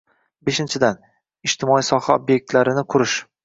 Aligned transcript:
Beshinchidan, 0.47 0.97
ijtimoiy 1.49 1.87
soha 1.93 2.19
obyektlarini 2.25 2.89
qurish 2.95 3.23